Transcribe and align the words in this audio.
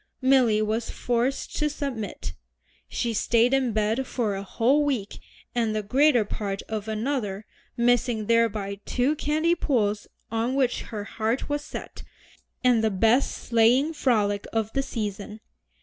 Milly 0.19 0.63
was 0.63 0.89
forced 0.89 1.55
to 1.57 1.69
submit. 1.69 2.33
She 2.87 3.13
stayed 3.13 3.53
in 3.53 3.71
bed 3.71 4.07
for 4.07 4.33
a 4.33 4.41
whole 4.41 4.83
week 4.83 5.19
and 5.53 5.75
the 5.75 5.83
greater 5.83 6.25
part 6.25 6.63
of 6.63 6.87
another, 6.87 7.45
missing 7.77 8.25
thereby 8.25 8.79
two 8.83 9.15
candy 9.15 9.53
pulls 9.53 10.07
on 10.31 10.55
which 10.55 10.81
her 10.89 11.03
heart 11.03 11.49
was 11.49 11.63
set, 11.63 12.01
and 12.63 12.83
the 12.83 12.89
best 12.89 13.31
sleighing 13.31 13.93
frolic 13.93 14.47
of 14.51 14.73
the 14.73 14.81
season. 14.81 15.39